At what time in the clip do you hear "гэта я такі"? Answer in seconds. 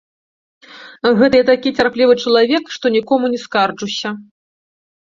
1.19-1.75